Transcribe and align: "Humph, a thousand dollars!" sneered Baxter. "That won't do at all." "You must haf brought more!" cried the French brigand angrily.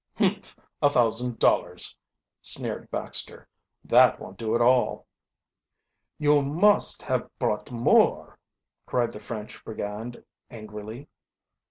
"Humph, 0.15 0.55
a 0.81 0.89
thousand 0.89 1.37
dollars!" 1.37 1.95
sneered 2.41 2.89
Baxter. 2.89 3.47
"That 3.85 4.19
won't 4.19 4.39
do 4.39 4.55
at 4.55 4.61
all." 4.61 5.05
"You 6.17 6.41
must 6.41 7.03
haf 7.03 7.29
brought 7.37 7.69
more!" 7.69 8.39
cried 8.87 9.11
the 9.11 9.19
French 9.19 9.63
brigand 9.63 10.23
angrily. 10.49 11.07